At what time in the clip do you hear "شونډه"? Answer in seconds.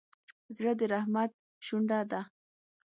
1.65-1.99